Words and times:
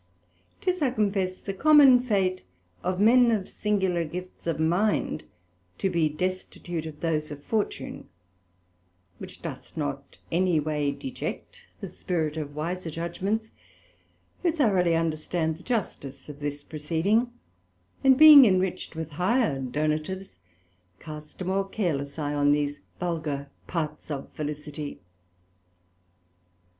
'Tis, 0.61 0.81
I 0.81 0.89
confess, 0.89 1.37
the 1.37 1.53
common 1.53 1.99
fate 1.99 2.41
of 2.81 2.99
men 2.99 3.29
of 3.29 3.47
singular 3.47 4.03
gifts 4.03 4.47
of 4.47 4.59
mind 4.59 5.25
to 5.77 5.91
be 5.91 6.09
destitute 6.09 6.87
of 6.87 7.01
those 7.01 7.29
of 7.29 7.43
Fortune, 7.43 8.09
which 9.19 9.43
doth 9.43 9.77
not 9.77 10.17
any 10.31 10.59
way 10.59 10.91
deject 10.91 11.67
the 11.81 11.87
Spirit 11.87 12.35
of 12.35 12.55
wiser 12.55 12.89
judgements, 12.89 13.51
who 14.41 14.51
throughly 14.51 14.95
understand 14.95 15.57
the 15.59 15.63
justice 15.63 16.27
of 16.29 16.39
this 16.39 16.63
proceeding; 16.63 17.31
and 18.03 18.17
being 18.17 18.41
inrich'd 18.45 18.95
with 18.95 19.11
higher 19.11 19.59
donatives, 19.61 20.39
cast 20.99 21.43
a 21.43 21.45
more 21.45 21.69
careless 21.69 22.17
eye 22.17 22.33
on 22.33 22.51
these 22.51 22.79
vulgar 22.99 23.51
parts 23.67 24.09
of 24.09 24.31
felicity. 24.33 24.99